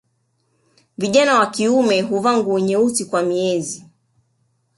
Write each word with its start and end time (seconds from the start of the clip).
Vijana 0.97 1.39
wa 1.39 1.45
kiume 1.47 2.01
huvaa 2.01 2.37
nguo 2.37 2.59
nyeusi 2.59 3.05
kwa 3.05 3.23
miezi 3.23 3.85